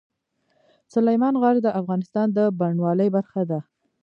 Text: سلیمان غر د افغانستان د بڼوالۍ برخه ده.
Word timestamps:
سلیمان 0.93 1.35
غر 1.41 1.55
د 1.61 1.67
افغانستان 1.81 2.27
د 2.37 2.39
بڼوالۍ 2.59 3.09
برخه 3.15 3.41
ده. 3.51 3.59